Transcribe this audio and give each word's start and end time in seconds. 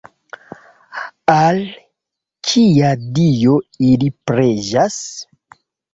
Al 1.33 1.59
kia 2.51 2.89
dio 3.19 3.55
ili 3.91 4.11
preĝas? 4.31 4.99